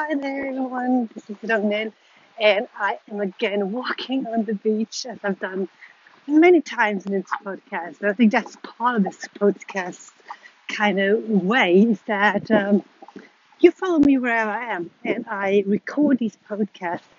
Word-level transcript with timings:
Hi 0.00 0.14
there, 0.14 0.46
everyone. 0.46 1.10
This 1.12 1.28
is 1.28 1.36
Ragnhild, 1.38 1.92
and 2.38 2.68
I 2.78 3.00
am 3.10 3.20
again 3.20 3.72
walking 3.72 4.28
on 4.28 4.44
the 4.44 4.54
beach 4.54 5.04
as 5.04 5.18
I've 5.24 5.40
done 5.40 5.68
many 6.28 6.60
times 6.60 7.04
in 7.04 7.10
this 7.10 7.26
podcast. 7.44 8.00
And 8.00 8.08
I 8.08 8.12
think 8.12 8.30
that's 8.30 8.56
part 8.62 8.94
of 8.94 9.02
this 9.02 9.26
podcast 9.40 10.12
kind 10.68 11.00
of 11.00 11.28
way 11.28 11.80
is 11.80 12.00
that 12.02 12.48
um, 12.52 12.84
you 13.58 13.72
follow 13.72 13.98
me 13.98 14.18
wherever 14.18 14.52
I 14.52 14.66
am, 14.72 14.88
and 15.04 15.26
I 15.28 15.64
record 15.66 16.18
these 16.18 16.38
podcasts 16.48 17.10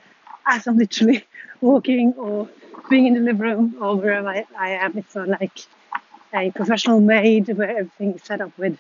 as 0.46 0.66
I'm 0.66 0.78
literally 0.78 1.26
walking 1.60 2.14
or 2.14 2.48
being 2.90 3.08
in 3.08 3.14
the 3.16 3.20
living 3.20 3.42
room 3.42 3.76
or 3.82 3.98
wherever 3.98 4.30
I, 4.30 4.46
I 4.58 4.70
am. 4.70 4.98
It's 4.98 5.16
not 5.16 5.28
like 5.28 5.60
a 6.34 6.50
professional 6.52 7.02
made 7.02 7.50
where 7.50 7.72
everything 7.72 8.14
is 8.14 8.24
set 8.24 8.40
up 8.40 8.58
with 8.58 8.78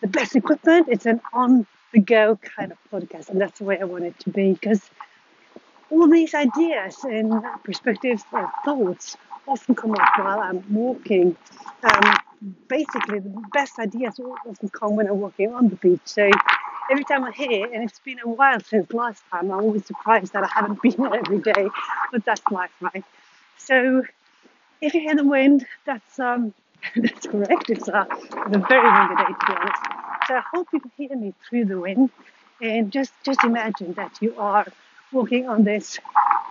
the 0.00 0.08
best 0.08 0.34
equipment. 0.34 0.88
It's 0.90 1.06
an 1.06 1.20
on 1.32 1.68
the 1.92 2.00
go 2.00 2.36
kind 2.36 2.72
of 2.72 2.78
podcast, 2.92 3.28
and 3.30 3.40
that's 3.40 3.58
the 3.58 3.64
way 3.64 3.78
I 3.80 3.84
want 3.84 4.04
it 4.04 4.18
to 4.20 4.30
be 4.30 4.52
because 4.52 4.82
all 5.90 6.08
these 6.08 6.34
ideas 6.34 6.96
and 7.04 7.32
perspectives 7.64 8.22
and 8.32 8.46
thoughts 8.64 9.16
often 9.46 9.74
come 9.74 9.92
up 9.92 10.18
while 10.18 10.40
I'm 10.40 10.62
walking. 10.72 11.36
Um, 11.82 12.14
basically, 12.68 13.20
the 13.20 13.42
best 13.52 13.78
ideas 13.78 14.20
often 14.20 14.68
come 14.68 14.96
when 14.96 15.06
I'm 15.08 15.20
walking 15.20 15.52
on 15.54 15.68
the 15.68 15.76
beach. 15.76 16.00
So 16.04 16.30
every 16.90 17.04
time 17.04 17.24
I'm 17.24 17.32
here, 17.32 17.66
and 17.72 17.84
it's 17.84 17.98
been 18.00 18.18
a 18.24 18.28
while 18.28 18.60
since 18.60 18.92
last 18.92 19.22
time, 19.30 19.50
I'm 19.50 19.60
always 19.60 19.86
surprised 19.86 20.32
that 20.34 20.44
I 20.44 20.48
haven't 20.48 20.82
been 20.82 20.92
here 20.92 21.14
every 21.14 21.38
day, 21.40 21.68
but 22.12 22.24
that's 22.24 22.42
life, 22.50 22.70
right? 22.80 23.04
So 23.56 24.02
if 24.80 24.94
you 24.94 25.00
hear 25.00 25.16
the 25.16 25.24
wind, 25.24 25.66
that's 25.86 26.18
um, 26.18 26.54
that's 26.96 27.26
correct. 27.26 27.70
It's 27.70 27.88
it's 27.88 27.88
a 27.88 28.06
very 28.68 28.92
windy 28.92 29.16
day, 29.16 29.32
to 29.40 29.46
be 29.46 29.52
honest. 29.54 29.97
So 30.28 30.34
I 30.34 30.42
hope 30.52 30.68
you 30.74 30.80
can 30.80 30.90
hear 30.98 31.16
me 31.16 31.32
through 31.48 31.64
the 31.64 31.80
wind. 31.80 32.10
And 32.60 32.92
just, 32.92 33.14
just 33.24 33.42
imagine 33.44 33.94
that 33.94 34.18
you 34.20 34.34
are 34.36 34.66
walking 35.10 35.48
on 35.48 35.64
this 35.64 35.98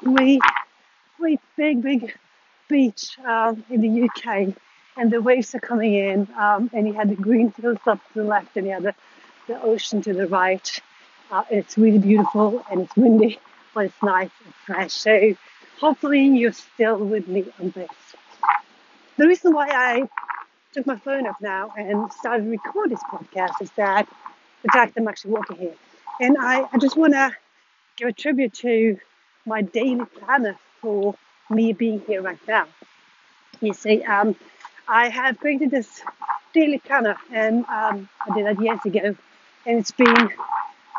great, 0.03 0.41
great 1.19 1.39
big, 1.55 1.83
big 1.83 2.17
beach 2.67 3.19
um, 3.19 3.63
in 3.69 3.81
the 3.81 4.03
UK, 4.09 4.55
and 4.97 5.11
the 5.11 5.21
waves 5.21 5.53
are 5.53 5.59
coming 5.59 5.93
in, 5.93 6.27
um, 6.39 6.71
and 6.73 6.87
you 6.87 6.93
had 6.93 7.09
the 7.09 7.15
green 7.15 7.53
hills 7.61 7.77
up 7.85 7.99
to 8.07 8.21
the 8.21 8.23
left, 8.23 8.57
and 8.57 8.65
you 8.65 8.73
have 8.73 8.81
the, 8.81 8.95
the 9.47 9.61
ocean 9.61 10.01
to 10.01 10.13
the 10.13 10.25
right. 10.25 10.81
Uh, 11.29 11.43
it's 11.51 11.77
really 11.77 11.99
beautiful, 11.99 12.65
and 12.71 12.81
it's 12.81 12.95
windy, 12.95 13.37
but 13.75 13.85
it's 13.85 14.01
nice 14.01 14.31
and 14.43 14.53
fresh. 14.65 14.93
So 14.93 15.35
hopefully 15.79 16.25
you're 16.25 16.53
still 16.53 16.97
with 16.97 17.27
me 17.27 17.45
on 17.59 17.69
this. 17.71 17.91
The 19.17 19.27
reason 19.27 19.53
why 19.53 19.67
I 19.69 20.09
took 20.77 20.85
my 20.85 20.95
phone 20.97 21.25
up 21.25 21.41
now 21.41 21.73
and 21.75 22.11
started 22.13 22.43
to 22.43 22.49
record 22.51 22.91
this 22.91 23.01
podcast 23.11 23.53
is 23.61 23.71
that 23.71 24.07
the 24.61 24.69
fact 24.69 24.93
that 24.93 25.01
I'm 25.01 25.07
actually 25.07 25.31
walking 25.31 25.57
here. 25.57 25.73
And 26.21 26.37
I, 26.39 26.67
I 26.71 26.77
just 26.77 26.95
want 26.95 27.13
to 27.13 27.35
give 27.95 28.07
a 28.09 28.13
tribute 28.13 28.53
to 28.65 28.99
my 29.47 29.63
daily 29.63 30.05
planner 30.05 30.55
for 30.79 31.15
me 31.49 31.73
being 31.73 31.99
here 32.01 32.21
right 32.21 32.37
now. 32.47 32.67
You 33.59 33.73
see, 33.73 34.03
um, 34.03 34.35
I 34.87 35.09
have 35.09 35.39
created 35.39 35.71
this 35.71 36.03
daily 36.53 36.77
planner 36.77 37.17
and 37.31 37.65
um, 37.65 38.07
I 38.29 38.35
did 38.35 38.45
that 38.45 38.61
years 38.61 38.79
ago 38.85 39.15
and 39.65 39.79
it's 39.79 39.91
been 39.91 40.29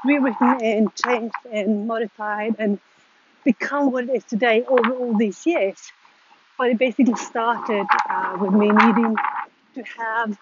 rewritten 0.05 0.59
and 0.61 0.93
changed 0.97 1.37
and 1.53 1.87
modified 1.87 2.57
and 2.59 2.81
become 3.45 3.93
what 3.93 4.05
it 4.09 4.11
is 4.11 4.25
today 4.25 4.65
over 4.67 4.91
all 4.91 5.17
these 5.17 5.47
years. 5.47 5.79
But 6.59 6.71
it 6.71 6.79
basically 6.79 7.15
started 7.15 7.87
uh, 8.11 8.37
with 8.41 8.53
me 8.53 8.73
needing 8.73 9.15
to 9.75 9.83
have 9.83 10.39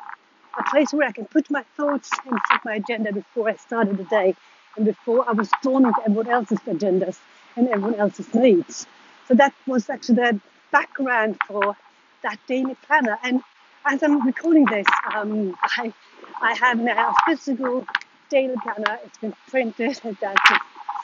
a 0.59 0.63
place 0.71 0.93
where 0.93 1.07
I 1.07 1.13
can 1.13 1.27
put 1.27 1.51
my 1.51 1.63
thoughts 1.77 2.11
and 2.25 2.39
set 2.51 2.65
my 2.65 2.77
agenda 2.77 3.13
before 3.13 3.49
I 3.49 3.57
started 3.57 3.99
the 3.99 4.05
day 4.05 4.35
and 4.77 4.85
before 4.85 5.29
I 5.29 5.33
was 5.33 5.51
drawn 5.63 5.85
into 5.87 6.01
everyone 6.01 6.29
else's 6.29 6.59
agendas 6.61 7.19
and 7.57 7.69
everyone 7.69 7.95
else's 7.95 8.35
needs. 8.35 8.87
So 9.29 9.35
that 9.35 9.55
was 9.67 9.91
actually 9.91 10.17
the 10.17 10.41
background 10.71 11.39
for 11.47 11.77
that 12.23 12.39
daily 12.47 12.77
planner. 12.87 13.19
And 13.23 13.43
as 13.85 14.03
I'm 14.03 14.25
recording 14.27 14.65
this, 14.67 14.87
um, 15.15 15.57
I, 15.63 15.93
I 16.41 16.55
have 16.55 16.79
now 16.79 17.11
a 17.11 17.15
physical 17.37 17.87
daily 18.31 18.57
planner. 18.63 18.99
It's 19.05 19.19
been 19.19 19.35
printed. 19.49 20.01
That's 20.21 20.41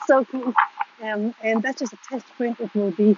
so 0.07 0.25
cool. 0.25 0.53
Um, 1.01 1.33
and 1.41 1.61
that's 1.61 1.79
just 1.79 1.93
a 1.93 1.97
test 2.07 2.25
print. 2.37 2.59
It 2.59 2.73
will 2.75 2.91
be 2.91 3.17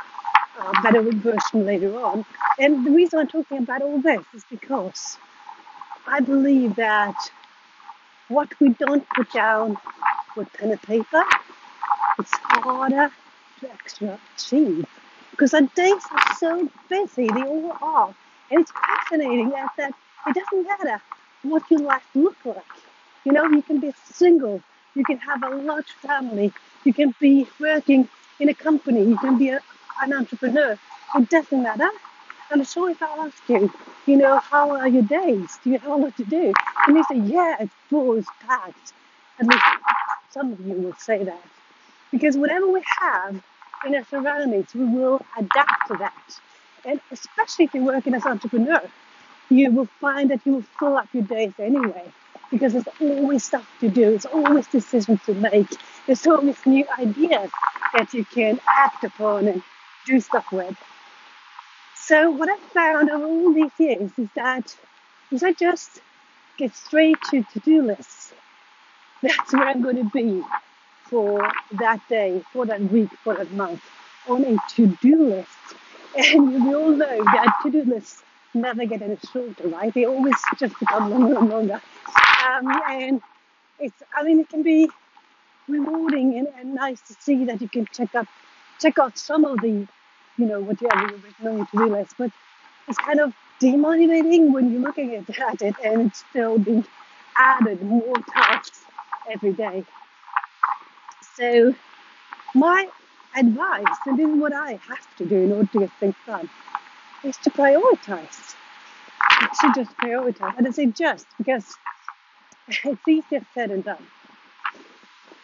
a 0.66 0.82
better 0.82 1.02
version 1.02 1.66
later 1.66 1.96
on. 1.98 2.26
And 2.60 2.86
the 2.86 2.92
reason 2.92 3.20
I'm 3.20 3.28
talking 3.28 3.60
about 3.60 3.82
all 3.82 4.00
this 4.02 4.24
is 4.34 4.44
because 4.50 5.18
I 6.08 6.20
believe 6.20 6.76
that 6.76 7.16
what 8.28 8.50
we 8.60 8.70
don't 8.70 9.08
put 9.16 9.32
down 9.32 9.78
with 10.36 10.52
pen 10.54 10.72
and 10.72 10.82
paper, 10.82 11.24
it's 12.20 12.32
harder 12.34 13.12
to 13.60 13.72
actually 13.72 14.18
achieve. 14.36 14.86
Because 15.32 15.54
our 15.54 15.62
days 15.76 16.02
are 16.12 16.36
so 16.38 16.70
busy, 16.90 17.28
they 17.28 17.44
all 17.44 17.78
are. 17.82 18.16
And 18.52 18.62
it's 18.62 18.72
fascinating 18.72 19.50
that, 19.50 19.70
that 19.78 19.94
it 20.28 20.36
doesn't 20.36 20.64
matter 20.68 21.02
what 21.44 21.70
your 21.70 21.82
life 21.82 22.06
look 22.16 22.38
like. 22.46 22.64
You 23.26 23.34
know, 23.34 23.46
you 23.46 23.62
can 23.62 23.80
be 23.80 23.94
single, 24.14 24.62
you 24.96 25.04
can 25.04 25.18
have 25.20 25.44
a 25.44 25.50
large 25.56 25.92
family, 25.92 26.54
you 26.84 26.94
can 26.94 27.14
be 27.20 27.48
working 27.60 28.08
in 28.40 28.50
a 28.50 28.54
company, 28.54 29.04
you 29.04 29.18
can 29.18 29.38
be 29.38 29.50
a, 29.50 29.60
an 30.02 30.14
entrepreneur. 30.14 30.78
It 31.16 31.30
doesn't 31.30 31.64
matter. 31.64 31.90
I'm 32.52 32.64
sure 32.64 32.90
if 32.90 33.02
I 33.02 33.08
ask 33.26 33.38
you, 33.50 33.72
you 34.06 34.18
know, 34.18 34.38
how 34.40 34.70
are 34.72 34.88
your 34.88 35.04
days? 35.04 35.58
Do 35.64 35.72
you 35.72 35.80
have 35.80 35.92
a 35.92 35.96
lot 35.96 36.16
to 36.18 36.24
do? 36.26 36.54
And 36.88 36.98
you 36.98 37.04
say, 37.10 37.18
yeah, 37.18 37.58
it's 37.60 37.74
full, 37.90 38.18
it's 38.18 38.28
packed. 38.48 38.94
At 39.40 39.48
least 39.48 39.64
some 40.32 40.54
of 40.54 40.60
you 40.60 40.76
will 40.76 40.96
say 40.96 41.24
that. 41.24 41.42
Because 42.12 42.38
whatever 42.38 42.68
we 42.68 42.84
have 43.02 43.44
in 43.86 43.96
our 43.96 44.06
surroundings, 44.06 44.74
we 44.76 44.86
will 44.86 45.26
adapt 45.38 45.88
to 45.88 45.98
that. 45.98 46.40
And 46.86 47.02
especially 47.12 47.66
if 47.66 47.74
you're 47.74 47.84
working 47.84 48.14
as 48.14 48.26
an 48.26 48.34
entrepreneur, 48.34 48.82
you 49.50 49.72
will 49.72 49.88
find 50.00 50.30
that 50.30 50.42
you 50.46 50.54
will 50.54 50.66
fill 50.80 50.98
up 50.98 51.08
your 51.14 51.24
days 51.24 51.54
anyway. 51.60 52.12
Because 52.52 52.74
there's 52.74 52.88
always 53.02 53.44
stuff 53.44 53.68
to 53.80 53.90
do, 53.90 54.12
there's 54.12 54.26
always 54.26 54.68
decisions 54.68 55.20
to 55.26 55.34
make, 55.34 55.68
there's 56.06 56.26
always 56.28 56.64
new 56.66 56.86
ideas 57.00 57.50
that 57.98 58.14
you 58.14 58.24
can 58.24 58.60
act 58.68 59.04
upon 59.04 59.48
and 59.48 59.64
do 60.06 60.20
stuff 60.20 60.52
with. 60.52 60.78
So 61.96 62.30
what 62.30 62.50
I've 62.50 62.60
found 62.60 63.10
over 63.10 63.26
all 63.26 63.54
these 63.54 63.72
years 63.80 64.12
is 64.18 64.30
that 64.36 64.76
if 65.32 65.44
I 65.44 65.54
just 65.54 66.02
get 66.58 66.76
straight 66.76 67.18
to 67.32 67.44
to-do 67.44 67.82
lists, 67.82 68.34
that's 69.22 69.54
where 69.54 69.68
I'm 69.68 69.82
going 69.82 69.98
to 69.98 70.10
be 70.12 70.44
for 71.10 71.52
that 71.80 72.00
day, 72.08 72.44
for 72.54 72.66
that 72.66 72.82
week, 72.92 73.10
for 73.24 73.34
that 73.36 73.52
month, 73.52 73.82
on 74.28 74.44
a 74.46 74.58
to-do 74.76 75.30
list. 75.30 75.50
And 76.16 76.66
we 76.66 76.74
all 76.76 76.92
know 76.92 77.24
that 77.24 77.56
to-do 77.64 77.84
lists 77.86 78.24
never 78.54 78.86
get 78.86 79.02
any 79.02 79.18
shorter, 79.34 79.68
right? 79.68 79.94
They 79.94 80.06
always 80.06 80.36
just 80.60 80.80
become 80.80 81.10
longer 81.10 81.38
and 81.38 81.50
longer. 81.50 81.82
Um, 82.48 82.82
and 82.90 83.22
it's, 83.80 84.04
I 84.16 84.24
mean, 84.24 84.40
it 84.40 84.50
can 84.50 84.64
be 84.64 84.90
rewarding 85.68 86.38
and, 86.38 86.48
and 86.60 86.76
nice 86.76 87.02
to 87.02 87.14
see 87.20 87.46
that 87.46 87.62
you 87.62 87.68
can 87.68 87.88
check 87.92 88.14
up, 88.16 88.28
check 88.80 89.00
out 89.00 89.18
some 89.18 89.46
of 89.46 89.60
the 89.62 89.88
you 90.38 90.46
know, 90.46 90.62
whatever 90.62 91.02
you're 91.02 91.20
written 91.20 91.66
to 91.68 91.78
realize. 91.78 92.10
But 92.18 92.32
it's 92.88 92.98
kind 92.98 93.20
of 93.20 93.34
demotivating 93.62 94.52
when 94.52 94.72
you're 94.72 94.82
looking 94.82 95.16
at, 95.16 95.30
at 95.40 95.62
it 95.62 95.76
and 95.84 96.08
it's 96.08 96.24
still 96.30 96.58
being 96.58 96.86
added 97.38 97.82
more 97.82 98.14
tasks 98.34 98.84
every 99.32 99.54
day. 99.54 99.86
So 101.36 101.76
my 102.54 102.88
advice, 103.36 103.98
and 104.06 104.18
this 104.18 104.28
is 104.28 104.40
what 104.40 104.54
I 104.54 104.80
have 104.88 105.16
to 105.18 105.26
do 105.26 105.36
in 105.36 105.52
order 105.52 105.70
to 105.74 105.80
get 105.80 105.92
things 106.00 106.16
done, 106.26 106.50
is 107.24 107.38
to 107.38 107.50
prioritize. 107.50 108.56
To 109.62 109.72
just 109.76 109.96
prioritize. 109.98 110.58
And 110.58 110.68
I 110.68 110.72
say 110.72 110.86
just 110.88 111.28
because 111.38 111.76
it's 112.68 113.08
easier 113.08 113.46
said 113.54 113.72
than 113.72 113.82
done. 113.82 114.06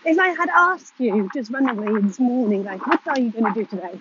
If 0.03 0.17
I 0.17 0.29
had 0.29 0.49
asked 0.49 0.93
you 0.97 1.29
just 1.33 1.51
randomly 1.51 2.01
this 2.01 2.19
morning, 2.19 2.63
like, 2.63 2.85
what 2.87 3.07
are 3.07 3.19
you 3.19 3.29
going 3.29 3.53
to 3.53 3.59
do 3.59 3.65
today? 3.65 3.99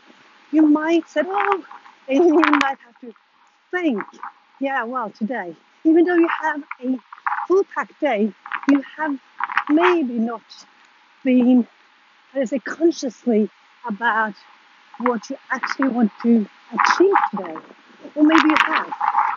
You 0.52 0.62
might 0.62 1.08
say, 1.08 1.22
oh, 1.24 1.64
and 2.08 2.24
you 2.24 2.34
might 2.34 2.78
have 2.84 3.00
to 3.02 3.12
think, 3.70 4.02
yeah, 4.60 4.84
well, 4.84 5.10
today, 5.10 5.54
even 5.84 6.04
though 6.04 6.14
you 6.14 6.28
have 6.42 6.62
a 6.82 6.98
full 7.46 7.64
packed 7.74 7.98
day, 8.00 8.32
you 8.68 8.82
have 8.96 9.18
maybe 9.68 10.14
not 10.14 10.42
been, 11.24 11.66
let's 12.34 12.50
say, 12.50 12.58
consciously 12.58 13.48
about 13.86 14.34
what 14.98 15.30
you 15.30 15.36
actually 15.50 15.88
want 15.88 16.12
to 16.22 16.46
achieve 16.72 17.14
today. 17.30 17.56
Or 18.14 18.24
maybe 18.24 18.48
you 18.48 18.56
have. 18.58 18.92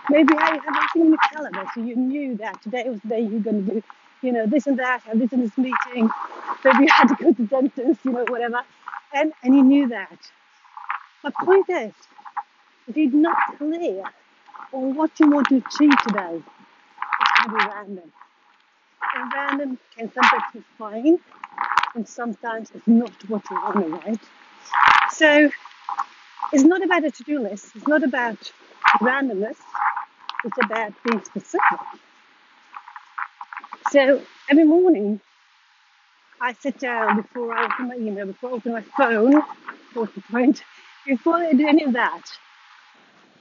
Maybe 0.10 0.34
you 0.34 0.40
have 0.40 0.62
in 0.96 1.12
the 1.12 1.18
calendar, 1.32 1.64
so 1.74 1.82
you 1.82 1.96
knew 1.96 2.36
that 2.38 2.62
today 2.62 2.84
was 2.90 3.00
the 3.02 3.08
day 3.08 3.20
you're 3.22 3.40
going 3.40 3.66
to 3.66 3.74
do, 3.76 3.84
you 4.22 4.32
know, 4.32 4.46
this 4.46 4.68
and 4.68 4.78
that, 4.80 5.02
and 5.10 5.22
this 5.22 5.32
in 5.32 5.42
this 5.42 5.58
meeting. 5.58 6.10
Maybe 6.64 6.84
you 6.84 6.88
had 6.90 7.08
to 7.08 7.16
go 7.16 7.32
to 7.32 7.42
the 7.42 7.48
dentist, 7.48 8.02
you 8.04 8.12
know, 8.12 8.26
whatever. 8.28 8.62
And, 9.14 9.32
and 9.44 9.56
you 9.56 9.64
knew 9.64 9.88
that. 9.90 10.20
My 11.24 11.32
point 11.46 11.70
is, 11.70 11.94
you're 12.94 13.12
not 13.12 13.38
clear 13.58 14.04
on 14.74 14.96
what 14.96 15.12
you 15.22 15.30
want 15.30 15.48
to 15.48 15.56
achieve 15.56 15.98
today, 16.06 16.42
it's 16.42 17.46
going 17.46 17.60
to 17.60 17.66
be 17.66 17.72
random. 17.72 18.12
And 19.16 19.34
random 19.34 19.80
can 19.98 20.12
sometimes 20.12 20.44
be 20.54 20.64
fine, 20.78 21.20
and 21.96 22.08
sometimes 22.08 22.72
it's 22.76 22.88
not 22.88 23.12
what 23.30 23.44
you 23.50 23.56
want, 23.56 24.06
right? 24.06 24.20
So 25.12 25.50
it's 26.52 26.64
not 26.64 26.84
about 26.84 27.06
a 27.06 27.12
to-do 27.12 27.40
list. 27.40 27.68
It's 27.76 27.88
not 27.88 28.04
about 28.04 28.52
randomness. 29.00 29.58
It's 30.44 30.58
about 30.62 30.94
being 31.06 31.24
specific. 31.24 31.62
So 33.92 34.22
every 34.50 34.66
morning 34.66 35.22
I 36.42 36.52
sit 36.54 36.80
down 36.80 37.16
before 37.16 37.54
I 37.54 37.66
open 37.66 37.88
my 37.88 37.96
email, 37.96 38.26
before 38.26 38.50
I 38.50 38.54
open 38.54 38.74
my 38.74 38.82
phone, 38.82 39.42
what's 39.94 40.14
the 40.16 40.22
point? 40.22 40.64
Before 41.08 41.36
I 41.38 41.54
do 41.54 41.68
any 41.68 41.84
of 41.86 41.94
that, 41.94 42.24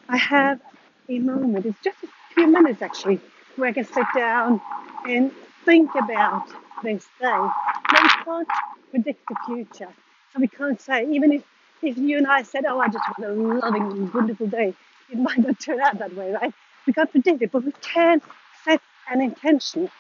I 0.09 0.19
have 0.19 0.61
a 1.09 1.19
moment. 1.21 1.67
It's 1.67 1.79
just 1.85 1.99
a 2.05 2.09
few 2.35 2.47
minutes 2.49 2.83
actually, 2.83 3.21
where 3.57 3.71
I 3.71 3.73
can 3.73 3.85
sit 3.85 4.07
down 4.17 4.61
and 5.09 5.33
think 5.65 5.91
about 5.97 6.49
this. 6.85 7.07
Now 7.23 7.53
we 7.93 8.09
can't 8.25 8.49
predict 8.91 9.23
the 9.29 9.37
future, 9.47 9.93
so 10.33 10.41
we 10.41 10.49
can't 10.49 10.81
say 10.81 11.07
even 11.11 11.33
if 11.33 11.45
if 11.83 11.99
you 11.99 12.19
and 12.19 12.27
I 12.29 12.43
said, 12.43 12.67
"Oh, 12.67 12.81
I 12.81 12.89
just 12.89 13.05
had 13.17 13.27
a 13.27 13.33
loving, 13.35 14.13
wonderful 14.13 14.49
day," 14.49 14.75
it 15.11 15.19
might 15.19 15.39
not 15.39 15.61
turn 15.61 15.81
out 15.81 15.99
that 15.99 16.15
way, 16.17 16.33
right? 16.33 16.55
We 16.87 16.93
can't 16.95 17.11
predict 17.11 17.43
it, 17.43 17.53
but 17.53 17.65
we 17.65 17.73
can 17.83 18.23
set 18.65 18.81
an 19.11 19.21
intention. 19.23 19.91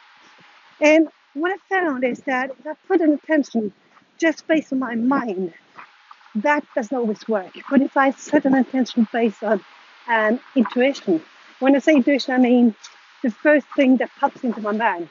And 0.81 1.09
what 1.35 1.53
I 1.53 1.59
found 1.81 2.05
is 2.05 2.21
that 2.23 2.53
if 2.59 2.67
I 2.67 2.75
put 2.89 3.01
an 3.03 3.13
intention 3.13 3.73
just 4.19 4.47
based 4.49 4.73
on 4.73 4.81
my 4.81 4.95
mind, 4.97 5.55
that 6.37 6.65
doesn't 6.75 6.97
always 6.97 7.27
work. 7.29 7.53
But 7.71 7.83
if 7.83 7.97
I 7.97 8.11
set 8.13 8.45
an 8.45 8.55
intention 8.55 9.07
based 9.13 9.43
on 9.43 9.65
um, 10.09 10.41
intuition, 10.55 11.23
when 11.61 11.77
I 11.77 11.79
say 11.79 11.95
intuition, 11.95 12.35
I 12.35 12.39
mean 12.39 12.75
the 13.23 13.31
first 13.31 13.67
thing 13.77 13.99
that 13.99 14.11
pops 14.19 14.43
into 14.43 14.61
my 14.61 14.73
mind. 14.73 15.09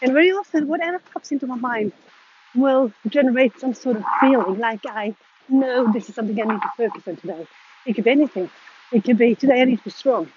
And 0.00 0.12
very 0.12 0.30
often, 0.32 0.66
whatever 0.66 1.00
pops 1.12 1.30
into 1.30 1.46
my 1.46 1.56
mind 1.56 1.92
will 2.54 2.92
generate 3.08 3.58
some 3.58 3.74
sort 3.74 3.96
of 3.96 4.04
feeling 4.20 4.58
like 4.58 4.80
I 4.86 5.14
know 5.48 5.90
this 5.92 6.08
is 6.08 6.14
something 6.14 6.40
I 6.40 6.44
need 6.52 6.62
to 6.62 6.70
focus 6.76 7.02
on 7.06 7.16
today. 7.16 7.46
It 7.86 7.94
could 7.94 8.04
be 8.04 8.10
anything. 8.10 8.50
It 8.92 9.04
could 9.04 9.18
be 9.18 9.34
today 9.34 9.62
I 9.62 9.64
need 9.64 9.78
to 9.78 9.84
be 9.84 9.90
strong. 9.90 10.30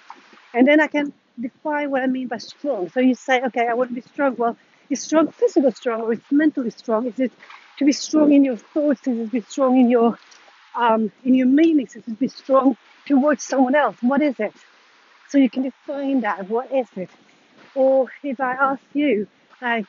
And 0.54 0.66
then 0.66 0.80
I 0.80 0.86
can 0.86 1.12
define 1.40 1.90
what 1.90 2.02
I 2.02 2.06
mean 2.06 2.28
by 2.28 2.38
strong. 2.38 2.88
So 2.90 3.00
you 3.00 3.14
say, 3.14 3.42
okay, 3.42 3.66
I 3.66 3.74
want 3.74 3.90
to 3.90 3.94
be 3.94 4.00
strong. 4.00 4.36
Well, 4.36 4.56
is 4.88 5.02
strong 5.02 5.28
physical 5.28 5.72
strong 5.72 6.02
or 6.02 6.12
it's 6.12 6.30
mentally 6.30 6.70
strong? 6.70 7.06
Is 7.06 7.18
it 7.18 7.32
to 7.78 7.84
be 7.84 7.92
strong 7.92 8.32
in 8.32 8.44
your 8.44 8.56
thoughts? 8.56 9.00
To 9.02 9.26
be 9.26 9.40
strong 9.42 9.78
in 9.78 9.90
your 9.90 10.18
um, 10.74 11.12
in 11.24 11.34
your 11.34 11.46
meanings? 11.46 11.92
To 11.92 12.10
be 12.12 12.28
strong 12.28 12.76
towards 13.06 13.42
someone 13.42 13.74
else? 13.74 13.96
What 14.00 14.22
is 14.22 14.38
it? 14.40 14.54
So 15.28 15.38
you 15.38 15.50
can 15.50 15.62
define 15.62 16.20
that. 16.20 16.48
What 16.48 16.72
is 16.72 16.86
it? 16.96 17.10
Or 17.74 18.10
if 18.22 18.40
I 18.40 18.52
ask 18.52 18.82
you, 18.94 19.26
like, 19.60 19.86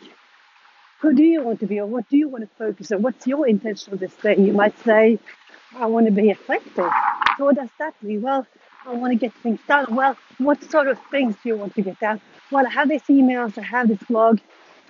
who 0.99 1.13
do 1.13 1.23
you 1.23 1.43
want 1.43 1.59
to 1.59 1.67
be 1.67 1.79
or 1.79 1.85
what 1.85 2.09
do 2.09 2.17
you 2.17 2.27
want 2.27 2.43
to 2.43 2.49
focus 2.57 2.91
on? 2.91 3.01
What's 3.01 3.27
your 3.27 3.47
intention 3.47 3.93
of 3.93 3.99
this 3.99 4.13
day? 4.15 4.35
You 4.37 4.53
might 4.53 4.77
say, 4.83 5.19
I 5.75 5.85
want 5.85 6.07
to 6.07 6.11
be 6.11 6.29
effective. 6.29 6.91
So 7.37 7.45
what 7.45 7.55
does 7.55 7.69
that 7.79 7.93
mean? 8.01 8.21
Well, 8.23 8.47
I 8.85 8.93
want 8.93 9.11
to 9.11 9.17
get 9.17 9.33
things 9.43 9.59
done. 9.67 9.93
Well, 9.93 10.17
what 10.37 10.63
sort 10.71 10.87
of 10.87 10.99
things 11.11 11.35
do 11.43 11.49
you 11.49 11.55
want 11.57 11.75
to 11.75 11.81
get 11.81 11.99
done? 11.99 12.19
Well, 12.51 12.65
I 12.65 12.69
have 12.69 12.89
these 12.89 13.03
emails, 13.03 13.57
I 13.57 13.63
have 13.63 13.89
this 13.89 14.01
blog, 14.09 14.39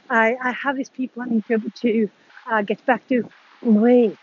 I, 0.10 0.38
I 0.42 0.52
have 0.52 0.78
these 0.78 0.90
people 0.90 1.24
I 1.24 1.26
need 1.26 1.46
to 1.48 1.60
to 1.60 2.10
uh, 2.50 2.62
get 2.62 2.86
back 2.86 3.08
to. 3.10 3.30
Wait. 3.62 4.18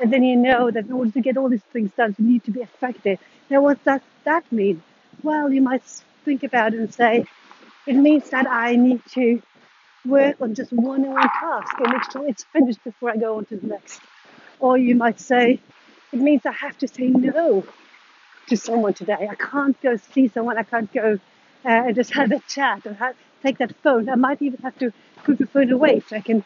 And 0.00 0.12
then 0.12 0.24
you 0.24 0.36
know 0.36 0.70
that 0.70 0.86
in 0.86 0.92
order 0.92 1.10
to 1.10 1.20
get 1.20 1.36
all 1.36 1.48
these 1.48 1.62
things 1.72 1.92
done, 1.96 2.16
you 2.18 2.24
need 2.26 2.44
to 2.44 2.50
be 2.50 2.60
effective. 2.60 3.18
Now, 3.50 3.62
what 3.62 3.82
does 3.84 4.00
that 4.24 4.50
mean? 4.52 4.82
Well, 5.22 5.52
you 5.52 5.60
might 5.62 5.82
think 6.24 6.42
about 6.42 6.74
it 6.74 6.80
and 6.80 6.92
say, 6.92 7.26
it 7.86 7.94
means 7.94 8.30
that 8.30 8.46
I 8.48 8.76
need 8.76 9.02
to 9.12 9.42
work 10.06 10.36
on 10.40 10.54
just 10.54 10.72
one 10.72 11.02
one 11.02 11.28
task 11.28 11.74
and 11.78 11.92
make 11.92 12.10
sure 12.10 12.26
it's 12.28 12.44
finished 12.44 12.82
before 12.84 13.10
I 13.10 13.16
go 13.16 13.36
on 13.38 13.44
to 13.46 13.56
the 13.56 13.66
next. 13.66 14.00
Or 14.58 14.78
you 14.78 14.94
might 14.94 15.20
say, 15.20 15.60
it 16.12 16.18
means 16.20 16.46
I 16.46 16.52
have 16.52 16.78
to 16.78 16.88
say 16.88 17.08
no 17.08 17.64
to 18.48 18.56
someone 18.56 18.94
today. 18.94 19.28
I 19.30 19.34
can't 19.34 19.80
go 19.82 19.96
see 19.96 20.28
someone. 20.28 20.58
I 20.58 20.62
can't 20.64 20.92
go 20.92 21.18
uh, 21.64 21.68
and 21.68 21.94
just 21.96 22.12
have 22.14 22.32
a 22.32 22.40
chat 22.48 22.86
or 22.86 22.94
have, 22.94 23.16
take 23.42 23.58
that 23.58 23.74
phone. 23.82 24.08
I 24.08 24.16
might 24.16 24.42
even 24.42 24.60
have 24.62 24.78
to 24.78 24.92
put 25.24 25.38
the 25.38 25.46
phone 25.46 25.70
away 25.72 26.02
so 26.08 26.16
I 26.16 26.20
can 26.20 26.44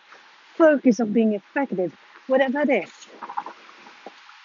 focus 0.56 1.01
on 1.01 1.12
being 1.12 1.35
effective, 1.35 1.95
whatever 2.27 2.61
it 2.61 2.71
is. 2.71 2.91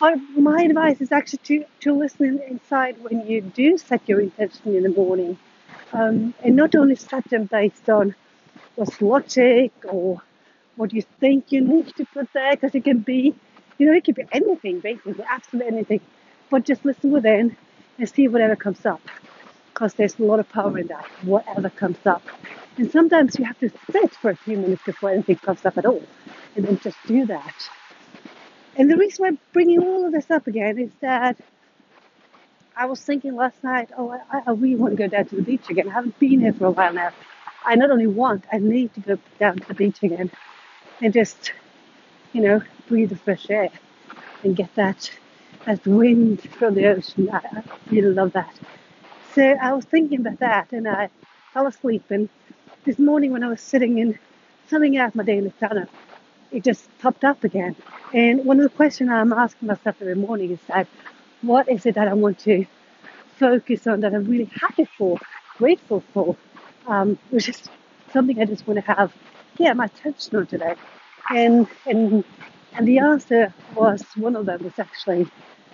Or 0.01 0.15
my 0.37 0.63
advice 0.63 1.01
is 1.01 1.11
actually 1.11 1.39
to, 1.43 1.65
to 1.81 1.93
listen 1.93 2.39
inside 2.47 3.03
when 3.03 3.27
you 3.27 3.41
do 3.41 3.77
set 3.77 4.07
your 4.07 4.21
intention 4.21 4.75
in 4.75 4.83
the 4.83 4.89
morning. 4.89 5.37
Um, 5.91 6.33
and 6.43 6.55
not 6.55 6.75
only 6.75 6.95
set 6.95 7.25
them 7.25 7.45
based 7.45 7.89
on 7.89 8.15
what's 8.75 9.01
logic 9.01 9.71
or 9.83 10.21
what 10.75 10.93
you 10.93 11.01
think 11.19 11.51
you 11.51 11.61
need 11.61 11.87
to 11.97 12.05
put 12.05 12.31
there, 12.33 12.51
because 12.51 12.73
it 12.75 12.83
can 12.83 12.99
be, 12.99 13.35
you 13.77 13.85
know, 13.85 13.93
it 13.93 14.05
could 14.05 14.15
be 14.15 14.23
anything, 14.31 14.79
basically, 14.79 15.25
absolutely 15.27 15.73
anything. 15.73 16.01
But 16.49 16.63
just 16.63 16.85
listen 16.85 17.11
within 17.11 17.57
and 17.97 18.09
see 18.09 18.27
whatever 18.27 18.55
comes 18.55 18.85
up, 18.85 19.01
because 19.73 19.95
there's 19.95 20.17
a 20.17 20.23
lot 20.23 20.39
of 20.39 20.47
power 20.49 20.77
in 20.77 20.87
that, 20.87 21.05
whatever 21.23 21.69
comes 21.69 22.05
up. 22.05 22.21
And 22.79 22.89
sometimes 22.89 23.37
you 23.37 23.43
have 23.43 23.59
to 23.59 23.69
sit 23.91 24.15
for 24.15 24.31
a 24.31 24.37
few 24.37 24.57
minutes 24.57 24.81
before 24.85 25.09
anything 25.11 25.35
comes 25.35 25.65
up 25.65 25.77
at 25.77 25.85
all, 25.85 26.01
and 26.55 26.65
then 26.65 26.79
just 26.79 26.97
do 27.07 27.25
that. 27.25 27.69
And 28.77 28.89
the 28.89 28.95
reason 28.95 29.25
I'm 29.25 29.39
bringing 29.51 29.83
all 29.83 30.05
of 30.05 30.13
this 30.13 30.31
up 30.31 30.47
again 30.47 30.79
is 30.79 30.91
that 31.01 31.37
I 32.77 32.85
was 32.85 33.01
thinking 33.01 33.35
last 33.35 33.61
night, 33.65 33.89
oh, 33.97 34.11
I, 34.31 34.43
I 34.47 34.51
really 34.51 34.77
want 34.77 34.93
to 34.93 34.97
go 34.97 35.09
down 35.09 35.25
to 35.25 35.35
the 35.35 35.41
beach 35.41 35.69
again. 35.69 35.89
I 35.89 35.93
haven't 35.93 36.17
been 36.19 36.39
here 36.39 36.53
for 36.53 36.67
a 36.67 36.71
while 36.71 36.93
now. 36.93 37.11
I 37.65 37.75
not 37.75 37.91
only 37.91 38.07
want, 38.07 38.45
I 38.49 38.59
need 38.59 38.93
to 38.93 39.01
go 39.01 39.19
down 39.39 39.57
to 39.57 39.67
the 39.67 39.73
beach 39.73 40.01
again 40.01 40.31
and 41.01 41.13
just, 41.13 41.51
you 42.31 42.41
know, 42.41 42.61
breathe 42.87 43.09
the 43.09 43.17
fresh 43.17 43.49
air 43.49 43.71
and 44.43 44.55
get 44.55 44.73
that 44.75 45.11
that 45.65 45.85
wind 45.85 46.41
from 46.57 46.75
the 46.75 46.87
ocean. 46.87 47.29
I, 47.29 47.39
I 47.39 47.63
really 47.91 48.13
love 48.13 48.31
that. 48.33 48.55
So 49.35 49.43
I 49.43 49.73
was 49.73 49.83
thinking 49.83 50.21
about 50.21 50.39
that 50.39 50.71
and 50.71 50.87
I 50.87 51.09
fell 51.53 51.67
asleep 51.67 52.05
and 52.09 52.29
this 52.85 52.99
morning 52.99 53.31
when 53.31 53.43
I 53.43 53.49
was 53.49 53.61
sitting 53.61 53.99
and 53.99 54.17
filling 54.67 54.97
out 54.97 55.15
my 55.15 55.23
daily 55.23 55.51
planner, 55.51 55.87
it 56.51 56.63
just 56.63 56.89
popped 56.99 57.23
up 57.23 57.43
again. 57.43 57.75
And 58.13 58.45
one 58.45 58.59
of 58.59 58.63
the 58.63 58.75
questions 58.75 59.09
I'm 59.11 59.33
asking 59.33 59.67
myself 59.67 59.97
every 60.01 60.15
morning 60.15 60.51
is 60.51 60.59
that 60.67 60.87
what 61.41 61.69
is 61.69 61.85
it 61.85 61.95
that 61.95 62.07
I 62.07 62.13
want 62.13 62.39
to 62.39 62.65
focus 63.37 63.87
on 63.87 64.01
that 64.01 64.13
I'm 64.13 64.25
really 64.25 64.51
happy 64.61 64.85
for, 64.97 65.19
grateful 65.57 66.01
for? 66.13 66.37
um, 66.87 67.19
which 67.31 67.49
is 67.49 67.63
something 68.13 68.39
I 68.41 68.45
just 68.45 68.67
want 68.67 68.83
to 68.85 68.93
have, 68.93 69.13
yeah, 69.59 69.73
my 69.73 69.85
attention 69.85 70.37
on 70.37 70.47
today. 70.47 70.75
And 71.31 71.67
and 71.85 72.23
and 72.75 72.87
the 72.87 72.99
answer 72.99 73.53
was 73.75 74.03
one 74.15 74.35
of 74.35 74.45
them 74.47 74.63
was 74.63 74.79
actually 74.79 75.27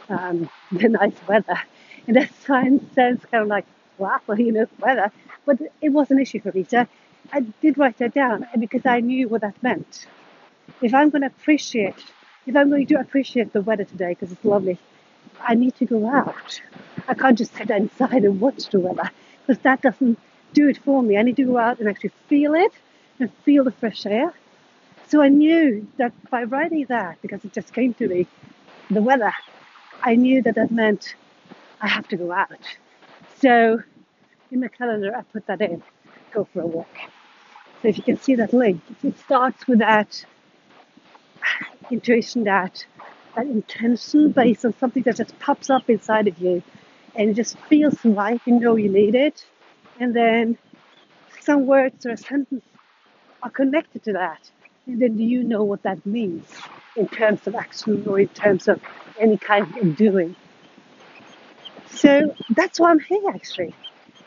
um, 0.10 0.50
the 0.72 0.90
nice 0.90 1.16
weather, 1.28 1.58
and 2.08 2.18
that 2.18 2.34
sounds 2.36 2.84
sounds 2.96 3.26
kind 3.32 3.44
of 3.44 3.48
like 3.50 3.66
wow, 3.98 4.20
you 4.38 4.52
know, 4.52 4.68
weather, 4.80 5.12
but 5.46 5.60
it 5.82 5.90
was 5.90 6.12
an 6.12 6.20
issue 6.20 6.40
for 6.40 6.52
me. 6.52 6.66
So 6.70 6.86
I 7.32 7.40
did 7.62 7.78
write 7.78 7.98
that 8.00 8.14
down 8.14 8.48
because 8.60 8.86
I 8.86 9.00
knew 9.00 9.28
what 9.28 9.42
that 9.42 9.62
meant. 9.64 10.08
If 10.82 10.94
I'm 10.94 11.10
going 11.10 11.22
to 11.22 11.28
appreciate, 11.28 11.96
if 12.46 12.56
I'm 12.56 12.70
going 12.70 12.88
to 12.88 12.96
appreciate 12.96 13.54
the 13.54 13.62
weather 13.62 13.86
today 13.86 14.10
because 14.10 14.32
it's 14.32 14.46
lovely, 14.46 14.78
I 15.42 15.56
need 15.56 15.76
to 15.76 15.86
go 15.86 16.10
out. 16.10 16.62
I 17.08 17.14
can't 17.14 17.38
just 17.38 17.56
sit 17.56 17.70
inside 17.70 18.24
and 18.24 18.40
watch 18.40 18.70
the 18.70 18.80
weather 18.80 19.10
because 19.46 19.62
that 19.64 19.82
doesn't 19.82 20.18
do 20.54 20.68
it 20.70 20.78
for 20.78 21.02
me. 21.04 21.18
I 21.18 21.22
need 21.22 21.36
to 21.38 21.44
go 21.44 21.58
out 21.58 21.80
and 21.80 21.90
actually 21.90 22.12
feel 22.28 22.56
it 22.56 22.72
and 23.20 23.32
feel 23.44 23.64
the 23.64 23.72
fresh 23.72 24.06
air. 24.06 24.34
So 25.08 25.22
I 25.22 25.30
knew 25.30 25.88
that 25.98 26.14
by 26.32 26.44
writing 26.44 26.86
that, 26.90 27.22
because 27.22 27.46
it 27.46 27.54
just 27.54 27.74
came 27.74 27.94
to 27.96 28.08
me, 28.08 28.28
the 28.90 29.02
weather, 29.02 29.34
I 30.02 30.16
knew 30.16 30.42
that 30.44 30.56
that 30.56 30.72
meant 30.72 31.16
I 31.80 31.88
have 31.88 32.08
to 32.10 32.18
go 32.18 32.32
out. 32.32 32.52
So 33.42 33.82
in 34.52 34.60
my 34.60 34.68
calendar, 34.68 35.16
I 35.16 35.22
put 35.22 35.48
that 35.48 35.62
in, 35.62 35.84
go 36.32 36.48
for 36.54 36.62
a 36.62 36.68
walk. 36.68 36.96
So 37.82 37.90
if 37.90 37.98
you 37.98 38.04
can 38.04 38.20
see 38.20 38.36
that 38.36 38.54
link, 38.54 38.82
it 39.04 39.18
starts 39.20 39.68
with 39.68 39.80
that 39.80 40.26
intuition, 41.92 42.46
that 42.46 42.86
that 43.36 43.46
intention 43.48 44.22
mm-hmm. 44.22 44.32
based 44.32 44.66
on 44.66 44.74
something 44.80 45.04
that 45.04 45.18
just 45.18 45.38
pops 45.40 45.70
up 45.70 45.90
inside 45.90 46.28
of 46.28 46.38
you 46.40 46.64
and 47.16 47.30
it 47.30 47.34
just 47.36 47.58
feels 47.70 48.04
right, 48.04 48.42
you 48.46 48.60
know 48.60 48.76
you 48.76 48.90
need 48.90 49.16
it 49.16 49.46
and 50.00 50.16
then 50.16 50.58
some 51.42 51.68
words 51.68 52.06
or 52.06 52.12
a 52.12 52.18
sentence 52.18 52.64
are 53.44 53.50
connected 53.50 54.04
to 54.04 54.14
that. 54.14 54.50
And 54.88 55.02
then 55.02 55.18
do 55.18 55.24
you 55.24 55.44
know 55.44 55.64
what 55.64 55.84
that 55.84 56.06
means 56.06 56.46
in 56.96 57.08
terms 57.08 57.46
of 57.48 57.56
action 57.56 58.04
or 58.08 58.20
in 58.20 58.28
terms 58.30 58.68
of 58.68 58.82
any 59.20 59.38
kind 59.38 59.78
of 59.78 59.96
doing? 59.96 60.36
So 61.96 62.36
that's 62.50 62.80
why 62.80 62.92
I'm 62.92 63.00
here 63.00 63.30
actually. 63.34 63.74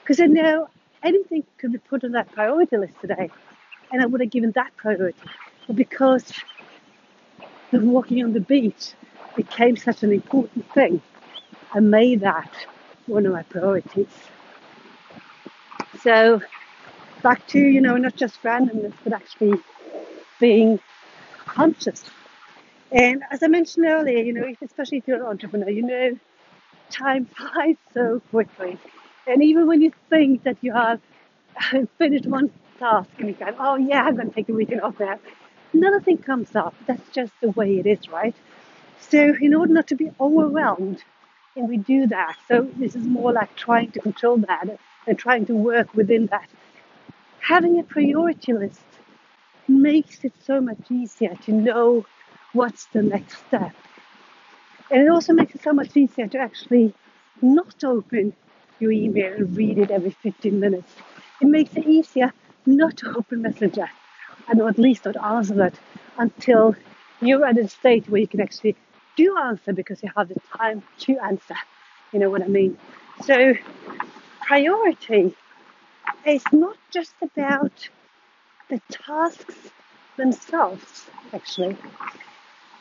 Because 0.01 0.21
I 0.21 0.27
know 0.27 0.69
anything 1.03 1.45
could 1.59 1.73
be 1.73 1.79
put 1.79 2.05
on 2.05 2.13
that 2.13 2.31
priority 2.33 2.77
list 2.79 2.95
today 3.01 3.31
and 3.93 4.03
I 4.03 4.07
would 4.07 4.21
have 4.21 4.31
given 4.31 4.53
that 4.53 4.77
priority. 4.77 5.19
But 5.67 5.77
because 5.77 6.33
the 7.71 7.81
walking 7.81 8.25
on 8.25 8.33
the 8.33 8.41
beach 8.41 8.93
became 9.37 9.77
such 9.77 10.03
an 10.03 10.13
important 10.13 10.71
thing, 10.73 11.01
I 11.73 11.81
made 11.81 12.21
that 12.21 12.51
one 13.07 13.27
of 13.27 13.33
my 13.33 13.43
priorities. 13.43 14.09
So 16.03 16.41
back 17.23 17.47
to, 17.49 17.59
you 17.59 17.81
know, 17.81 17.97
not 17.97 18.17
just 18.17 18.43
randomness, 18.43 18.95
but 19.05 19.13
actually 19.13 19.61
being 20.41 20.81
conscious. 21.47 22.05
And 22.93 23.23
as 23.31 23.43
I 23.43 23.49
mentioned 23.49 23.87
earlier, 23.87 24.19
you 24.19 24.33
know, 24.33 24.55
especially 24.63 24.99
if 24.99 25.09
you're 25.09 25.19
an 25.19 25.27
entrepreneur, 25.27 25.69
you 25.71 25.83
know, 25.83 26.19
time 26.91 27.27
flies 27.27 27.77
so 27.95 28.21
quickly. 28.31 28.79
And 29.27 29.43
even 29.43 29.67
when 29.67 29.83
you 29.83 29.93
think 30.11 30.45
that 30.45 30.57
you 30.63 30.73
have 30.73 31.01
finished 31.99 32.27
one 32.27 32.51
task 32.79 33.11
and 33.19 33.29
you 33.29 33.35
go, 33.35 33.55
oh 33.59 33.77
yeah, 33.77 34.03
I'm 34.03 34.17
going 34.17 34.29
to 34.29 34.35
take 34.35 34.49
a 34.49 34.53
weekend 34.53 34.81
off 34.81 34.99
now, 35.01 35.19
another 35.73 36.01
thing 36.01 36.19
comes 36.19 36.55
up. 36.57 36.75
That's 36.87 37.09
just 37.11 37.33
the 37.41 37.51
way 37.51 37.79
it 37.79 37.87
is, 37.87 38.09
right? 38.09 38.35
So 39.01 39.35
in 39.41 39.55
order 39.55 39.73
not 39.73 39.87
to 39.89 39.97
be 39.97 40.11
overwhelmed, 40.21 41.03
and 41.57 41.69
we 41.69 41.77
do 41.77 42.07
that. 42.07 42.37
So 42.47 42.71
this 42.77 42.95
is 42.95 43.05
more 43.05 43.33
like 43.33 43.55
trying 43.57 43.91
to 43.93 44.01
control 44.01 44.39
that 44.49 44.79
and 45.07 45.19
trying 45.19 45.47
to 45.47 45.55
work 45.55 45.93
within 45.95 46.27
that. 46.27 46.49
Having 47.41 47.81
a 47.81 47.83
priority 47.83 48.53
list 48.53 48.81
makes 49.67 50.25
it 50.25 50.33
so 50.45 50.61
much 50.61 50.79
easier 50.91 51.35
to 51.45 51.53
know 51.53 52.07
what's 52.53 52.87
the 52.87 53.03
next 53.03 53.39
step. 53.47 53.75
And 54.91 55.03
it 55.03 55.09
also 55.09 55.33
makes 55.33 55.55
it 55.55 55.63
so 55.63 55.73
much 55.73 55.97
easier 55.97 56.29
to 56.29 56.39
actually 56.39 56.95
not 57.43 57.85
open 57.85 58.33
your 58.81 58.93
email 58.93 59.33
and 59.33 59.57
read 59.57 59.79
it 59.79 59.91
every 59.91 60.11
15 60.11 60.59
minutes. 60.61 60.95
It 61.41 61.49
makes 61.49 61.77
it 61.77 61.87
easier 61.87 62.33
not 62.67 62.97
to 62.99 63.17
open 63.17 63.43
Messenger 63.43 63.91
and 64.49 64.61
at 64.61 64.79
least 64.79 65.05
not 65.05 65.17
answer 65.23 65.65
it 65.67 65.75
until 66.17 66.75
you're 67.21 67.45
at 67.45 67.59
a 67.59 67.69
state 67.69 68.09
where 68.09 68.21
you 68.21 68.27
can 68.27 68.41
actually 68.41 68.77
do 69.17 69.37
answer 69.37 69.73
because 69.73 70.03
you 70.03 70.11
have 70.17 70.29
the 70.29 70.41
time 70.57 70.83
to 71.01 71.19
answer. 71.19 71.57
You 72.13 72.21
know 72.21 72.31
what 72.31 72.43
I 72.43 72.49
mean? 72.49 72.79
So, 73.25 73.55
priority 74.41 75.35
is 76.25 76.45
not 76.53 76.77
just 76.91 77.15
about 77.23 77.89
the 78.69 78.81
tasks 78.91 79.71
themselves, 80.17 81.07
actually. 81.33 81.77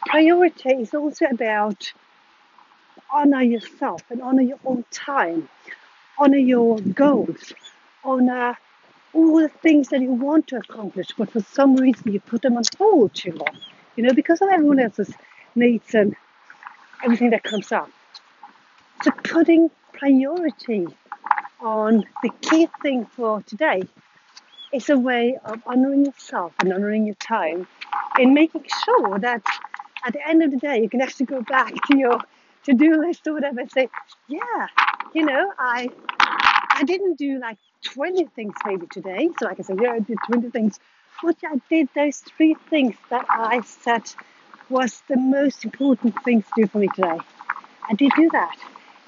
Priority 0.08 0.70
is 0.70 0.94
also 0.94 1.26
about 1.26 1.92
honor 3.12 3.42
yourself 3.42 4.02
and 4.10 4.22
honor 4.22 4.42
your 4.42 4.60
own 4.64 4.86
time, 4.90 5.50
honor 6.18 6.38
your 6.38 6.80
goals, 6.80 7.52
honor 8.06 8.58
all 9.14 9.42
the 9.42 9.50
things 9.50 9.90
that 9.90 10.00
you 10.00 10.12
want 10.12 10.48
to 10.48 10.56
accomplish, 10.56 11.08
but 11.18 11.30
for 11.32 11.42
some 11.42 11.76
reason 11.76 12.14
you 12.14 12.22
put 12.22 12.42
them 12.42 12.56
on 12.56 12.64
hold 12.78 13.14
too 13.14 13.34
long. 13.34 13.58
You 13.98 14.04
know, 14.04 14.14
because 14.14 14.42
of 14.42 14.48
everyone 14.48 14.80
else's 14.80 15.14
needs 15.56 15.94
and 15.94 16.16
everything 17.04 17.32
that 17.32 17.44
comes 17.44 17.74
up. 17.74 17.90
So 19.04 19.12
putting 19.12 19.70
priority 19.92 20.88
on 21.60 22.06
the 22.24 22.30
key 22.42 22.70
thing 22.82 23.06
for 23.06 23.42
today 23.42 23.84
is 24.72 24.90
a 24.90 24.98
way 24.98 25.38
of 25.44 25.62
honoring 25.66 26.06
yourself 26.06 26.54
and 26.60 26.72
honoring 26.72 27.06
your 27.06 27.16
time 27.16 27.68
and 28.18 28.34
making 28.34 28.66
sure 28.86 29.20
that 29.20 29.44
at 30.06 30.14
the 30.14 30.28
end 30.28 30.44
of 30.44 30.52
the 30.52 30.58
day 30.58 30.82
you 30.82 30.90
can 30.90 31.02
actually 31.02 31.26
go 31.26 31.42
back 31.42 31.74
to 31.88 31.98
your 31.98 32.20
to-do 32.64 33.00
list 33.00 33.26
or 33.28 33.34
whatever 33.34 33.62
and 33.62 33.72
say, 33.72 33.90
yeah, 34.28 34.68
you 35.14 35.26
know, 35.26 35.54
I 35.58 35.90
I 36.20 36.84
didn't 36.84 37.18
do 37.18 37.40
like 37.40 37.58
20 37.84 38.26
things 38.36 38.54
maybe 38.66 38.86
today. 38.88 39.30
So 39.40 39.46
like 39.46 39.60
I 39.60 39.64
say, 39.64 39.76
yeah, 39.82 39.94
I 39.94 40.00
did 40.00 40.18
20 40.28 40.50
things. 40.52 40.80
But 41.24 41.38
I 41.44 41.60
did 41.70 41.90
those 41.96 42.20
three 42.20 42.56
things 42.70 42.96
that 43.10 43.26
I 43.30 43.62
said 43.62 44.04
was 44.70 45.02
the 45.08 45.18
most 45.18 45.66
important 45.66 46.22
thing 46.24 46.44
to 46.44 46.50
do 46.56 46.68
for 46.68 46.78
me 46.78 46.88
today. 46.94 47.20
I 47.90 47.94
did 47.96 48.12
do 48.16 48.30
that. 48.32 48.56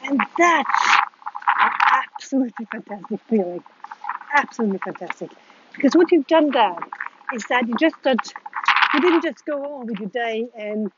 And 0.03 0.19
that's 0.37 0.85
an 1.59 1.71
absolutely 1.91 2.65
fantastic 2.71 3.19
feeling. 3.29 3.63
Absolutely 4.35 4.79
fantastic. 4.79 5.29
Because 5.75 5.93
what 5.95 6.11
you've 6.11 6.27
done 6.27 6.49
there 6.51 6.77
is 7.35 7.43
that 7.49 7.67
you 7.67 7.75
just 7.79 8.01
did, 8.01 8.19
you 8.93 9.01
didn't 9.01 9.23
just 9.23 9.45
go 9.45 9.63
on 9.63 9.87
with 9.87 9.99
your 9.99 10.09
day 10.09 10.47
and 10.57 10.91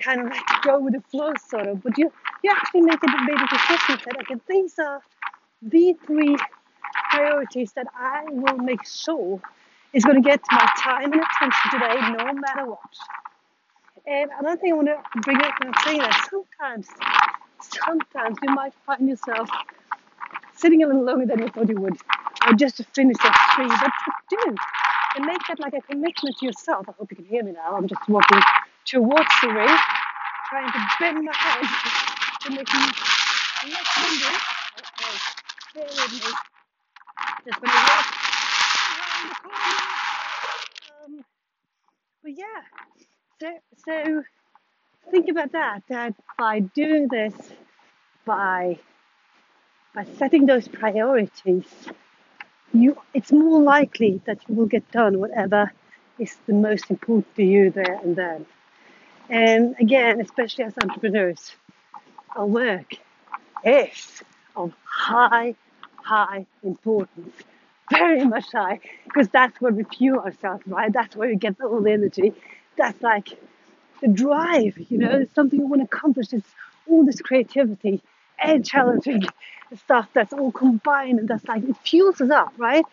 kind 0.00 0.20
of 0.20 0.26
like 0.26 0.42
go 0.62 0.78
with 0.80 0.94
the 0.94 1.02
flow 1.10 1.32
sort 1.48 1.66
of, 1.68 1.82
but 1.82 1.96
you, 1.96 2.12
you 2.42 2.50
actually 2.50 2.82
made 2.82 2.98
a, 3.02 3.24
made 3.24 3.40
a 3.40 3.46
decision 3.46 4.00
that, 4.04 4.16
okay, 4.22 4.40
these 4.48 4.78
are 4.78 5.00
the 5.62 5.94
three 6.06 6.36
priorities 7.10 7.72
that 7.72 7.86
I 7.96 8.24
will 8.28 8.58
make 8.58 8.84
sure 8.86 9.40
is 9.92 10.04
going 10.04 10.20
to 10.20 10.28
get 10.28 10.40
my 10.50 10.68
time 10.78 11.12
and 11.12 11.22
attention 11.22 11.70
today 11.70 11.94
no 12.18 12.32
matter 12.34 12.66
what. 12.66 12.80
And 14.06 14.30
another 14.38 14.60
thing 14.60 14.72
I 14.72 14.76
want 14.76 14.88
to 14.88 15.20
bring 15.22 15.40
up 15.40 15.54
I'm 15.60 15.72
saying 15.84 15.98
that 15.98 16.28
sometimes, 16.30 16.88
sometimes 17.60 18.38
you 18.42 18.54
might 18.54 18.74
find 18.84 19.08
yourself 19.08 19.48
sitting 20.56 20.82
a 20.82 20.86
little 20.86 21.04
longer 21.04 21.26
than 21.26 21.38
you 21.38 21.48
thought 21.48 21.68
you 21.68 21.80
would, 21.80 21.96
or 22.46 22.52
just 22.54 22.76
to 22.78 22.84
finish 22.94 23.16
that 23.22 23.52
three, 23.56 23.68
but 23.68 23.92
do 24.28 24.56
and 25.16 25.24
make 25.26 25.40
that 25.48 25.60
like 25.60 25.74
a 25.74 25.82
commitment 25.82 26.36
to 26.38 26.46
yourself. 26.46 26.88
I 26.88 26.92
hope 26.98 27.10
you 27.10 27.16
can 27.16 27.26
hear 27.26 27.42
me 27.42 27.52
now. 27.52 27.76
I'm 27.76 27.86
just 27.86 28.08
walking 28.08 28.40
towards 28.84 29.30
the 29.42 29.48
ring, 29.48 29.76
trying 30.48 30.72
to 30.72 30.88
bend 31.00 31.24
my 31.24 31.32
head 31.34 31.64
to 32.42 32.50
make 32.50 32.72
me 32.72 32.80
less 33.72 33.88
windy. 33.98 34.26
Okay, 34.78 35.16
bear 35.74 35.84
with 35.84 36.12
me. 36.12 36.18
Just 37.46 37.60
gonna 37.60 37.74
walk 37.74 38.06
around 38.90 39.28
the 39.28 39.34
corner. 39.42 39.80
Um, 41.04 41.24
but 42.22 42.32
yeah, 42.32 42.62
so, 43.40 43.48
so 43.84 44.24
think 45.10 45.28
about 45.28 45.52
that, 45.52 45.82
that 45.88 46.14
by 46.38 46.60
doing 46.60 47.08
this, 47.08 47.34
by 48.24 48.78
by 49.94 50.04
setting 50.18 50.46
those 50.46 50.66
priorities, 50.66 51.64
you 52.74 52.96
it's 53.14 53.32
more 53.32 53.62
likely 53.62 54.20
that 54.26 54.38
you 54.48 54.54
will 54.54 54.66
get 54.66 54.90
done 54.90 55.18
whatever 55.18 55.72
is 56.18 56.36
the 56.46 56.52
most 56.52 56.90
important 56.90 57.34
to 57.36 57.42
you 57.42 57.70
there 57.70 57.98
and 58.02 58.16
then. 58.16 58.46
And 59.30 59.74
again, 59.80 60.20
especially 60.20 60.64
as 60.64 60.74
entrepreneurs, 60.82 61.52
our 62.36 62.46
work 62.46 62.94
is 63.64 64.22
of 64.54 64.72
high, 64.84 65.54
high 65.96 66.46
importance. 66.62 67.34
Very 67.90 68.24
much 68.24 68.50
high, 68.52 68.80
because 69.04 69.28
that's 69.28 69.60
where 69.60 69.72
we 69.72 69.84
fuel 69.84 70.20
ourselves, 70.20 70.62
right? 70.66 70.92
That's 70.92 71.16
where 71.16 71.28
we 71.28 71.36
get 71.36 71.60
all 71.60 71.80
the 71.80 71.92
energy 71.92 72.34
that's 72.76 73.00
like 73.02 73.28
the 74.00 74.08
drive, 74.08 74.78
you 74.90 74.98
know, 74.98 75.10
it's 75.10 75.34
something 75.34 75.60
you 75.60 75.66
want 75.66 75.80
to 75.80 75.84
accomplish. 75.84 76.32
It's 76.32 76.48
all 76.88 77.04
this 77.04 77.20
creativity 77.20 78.02
and 78.42 78.64
challenging 78.64 79.22
stuff 79.76 80.08
that's 80.12 80.32
all 80.32 80.52
combined 80.52 81.18
and 81.18 81.28
that's 81.28 81.46
like 81.46 81.64
it 81.64 81.76
fuels 81.84 82.20
us 82.20 82.30
up, 82.30 82.52
right? 82.58 82.84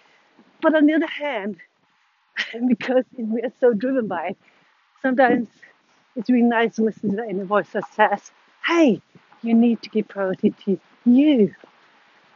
But 0.61 0.75
on 0.75 0.85
the 0.85 0.93
other 0.93 1.07
hand, 1.07 1.57
because 2.67 3.05
we 3.17 3.41
are 3.41 3.51
so 3.59 3.73
driven 3.73 4.07
by 4.07 4.29
it, 4.29 4.37
sometimes 5.01 5.47
it's 6.15 6.29
really 6.29 6.43
nice 6.43 6.75
to 6.75 6.83
listen 6.83 7.11
to 7.11 7.15
that 7.17 7.29
inner 7.29 7.45
voice 7.45 7.69
that 7.71 7.91
says, 7.93 8.31
Hey, 8.65 9.01
you 9.41 9.53
need 9.53 9.81
to 9.81 9.89
give 9.89 10.07
priority 10.07 10.51
to 10.65 10.79
you. 11.05 11.55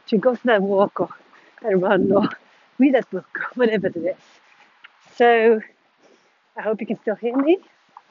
To 0.08 0.18
go 0.18 0.36
for 0.36 0.46
that 0.46 0.62
walk 0.62 1.00
or 1.00 1.08
that 1.62 1.76
run 1.78 2.10
or 2.12 2.28
read 2.78 2.94
that 2.94 3.10
book 3.10 3.26
or 3.34 3.46
whatever 3.54 3.88
it 3.88 3.96
is. 3.96 4.16
So 5.16 5.60
I 6.56 6.62
hope 6.62 6.80
you 6.80 6.86
can 6.86 6.98
still 7.00 7.16
hear 7.16 7.36
me. 7.36 7.58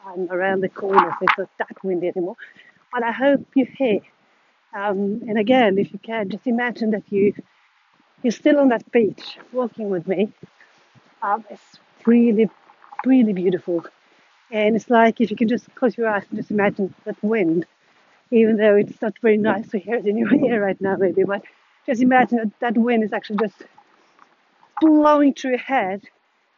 I'm 0.05 0.29
around 0.29 0.61
the 0.61 0.69
corner, 0.69 1.11
so 1.19 1.25
it's 1.25 1.37
not 1.37 1.49
that 1.57 1.83
windy 1.83 2.09
anymore. 2.09 2.35
But 2.91 3.03
I 3.03 3.11
hope 3.11 3.45
you 3.55 3.65
hear. 3.65 4.01
Um, 4.75 5.22
and 5.27 5.39
again, 5.39 5.77
if 5.77 5.94
you 5.94 6.00
can, 6.00 6.29
just 6.29 6.46
imagine 6.46 6.91
that 6.91 7.03
you 7.10 7.34
you're 8.22 8.32
still 8.32 8.60
on 8.60 8.70
that 8.70 8.91
beach 8.91 9.38
walking 9.53 9.89
with 9.89 10.08
me. 10.08 10.34
Um, 11.22 11.46
it's 11.50 11.79
really, 12.05 12.50
really 13.05 13.34
beautiful. 13.34 13.86
And 14.51 14.75
it's 14.75 14.89
like 14.89 15.22
if 15.22 15.32
you 15.32 15.38
can 15.38 15.48
just 15.48 15.74
close 15.75 15.98
your 15.98 16.10
eyes 16.10 16.25
and 16.29 16.39
just 16.39 16.51
imagine 16.51 16.94
that 17.05 17.15
wind, 17.24 17.65
even 18.32 18.58
though 18.58 18.75
it's 18.75 19.01
not 19.01 19.17
very 19.22 19.38
nice 19.38 19.67
to 19.70 19.79
hear 19.79 19.96
it 19.96 20.05
in 20.05 20.17
your 20.17 20.34
ear 20.46 20.63
right 20.65 20.79
now, 20.82 20.98
maybe, 20.98 21.24
but 21.24 21.44
just 21.86 22.01
imagine 22.01 22.38
that 22.39 22.60
that 22.60 22.77
wind 22.77 23.03
is 23.03 23.13
actually 23.13 23.38
just 23.38 23.63
blowing 24.82 25.34
through 25.34 25.51
your 25.51 25.60
head, 25.60 26.03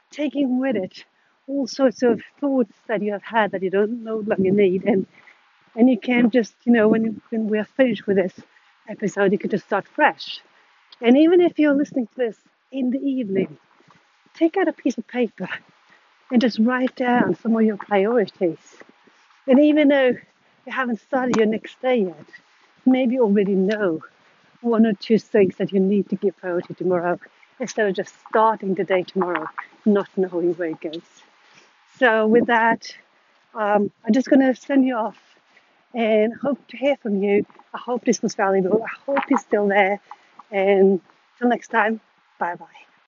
taking 0.09 0.59
with 0.59 0.75
it 0.75 1.05
all 1.47 1.67
sorts 1.67 2.01
of 2.03 2.21
thoughts 2.39 2.73
that 2.87 3.01
you 3.01 3.11
have 3.11 3.23
had 3.23 3.51
that 3.51 3.63
you 3.63 3.69
don't 3.69 4.03
no 4.03 4.17
longer 4.17 4.51
need, 4.51 4.83
and 4.85 5.05
and 5.77 5.89
you 5.89 5.97
can 5.97 6.31
just 6.31 6.53
you 6.65 6.73
know 6.73 6.89
when 6.89 7.21
when 7.29 7.47
we 7.47 7.57
are 7.59 7.65
finished 7.65 8.05
with 8.07 8.17
this 8.17 8.33
episode, 8.89 9.31
you 9.31 9.37
can 9.37 9.49
just 9.49 9.65
start 9.65 9.87
fresh. 9.87 10.41
And 11.01 11.17
even 11.17 11.41
if 11.41 11.59
you're 11.59 11.75
listening 11.75 12.07
to 12.07 12.15
this 12.15 12.37
in 12.71 12.89
the 12.89 12.99
evening, 12.99 13.57
take 14.33 14.57
out 14.57 14.67
a 14.67 14.73
piece 14.73 14.97
of 14.97 15.07
paper 15.07 15.47
and 16.31 16.41
just 16.41 16.59
write 16.59 16.95
down 16.95 17.35
some 17.35 17.55
of 17.55 17.61
your 17.63 17.77
priorities. 17.77 18.57
And 19.45 19.59
even 19.59 19.89
though 19.89 20.07
you 20.65 20.71
haven't 20.71 20.99
started 21.01 21.37
your 21.37 21.45
next 21.45 21.79
day 21.81 21.97
yet, 21.97 22.25
maybe 22.85 23.15
you 23.15 23.23
already 23.23 23.55
know 23.55 24.01
one 24.61 24.85
or 24.85 24.93
two 24.93 25.19
things 25.19 25.55
that 25.57 25.71
you 25.71 25.79
need 25.79 26.09
to 26.09 26.15
give 26.15 26.35
priority 26.37 26.73
tomorrow 26.73 27.19
instead 27.59 27.87
of 27.87 27.95
just 27.95 28.13
starting 28.27 28.73
the 28.73 28.83
day 28.83 29.03
tomorrow, 29.03 29.47
not 29.85 30.09
knowing 30.17 30.53
where 30.55 30.69
it 30.69 30.81
goes. 30.81 31.01
So 31.99 32.27
with 32.27 32.47
that, 32.47 32.93
um, 33.53 33.91
I'm 34.05 34.13
just 34.13 34.29
going 34.29 34.41
to 34.41 34.55
send 34.59 34.85
you 34.85 34.95
off 34.95 35.17
and 35.97 36.33
hope 36.33 36.65
to 36.67 36.77
hear 36.77 36.95
from 36.97 37.23
you. 37.23 37.45
I 37.73 37.79
hope 37.79 38.05
this 38.05 38.21
was 38.21 38.35
valuable. 38.35 38.83
I 38.83 39.11
hope 39.11 39.23
you're 39.29 39.39
still 39.39 39.67
there. 39.67 39.99
And 40.51 41.01
until 41.33 41.49
next 41.49 41.69
time, 41.69 41.99
bye 42.39 42.55
bye. 42.55 42.86